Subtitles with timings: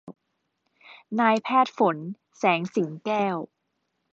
[1.19, 1.97] นายแพทย์ฝน
[2.37, 3.35] แสงสิงแก้ว